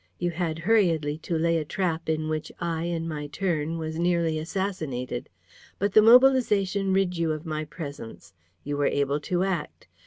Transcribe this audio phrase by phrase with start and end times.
[0.17, 4.39] You had hurriedly to lay a trap in which I, in my turn, was nearly
[4.39, 5.29] assassinated.
[5.77, 8.33] But the mobilization rid you of my presence.
[8.63, 9.87] You were able to act.